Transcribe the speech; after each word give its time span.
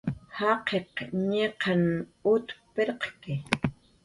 Jaqiq 0.37 0.93
ñiqan 1.29 1.83
ut 2.33 2.47
pirqki 2.73 3.33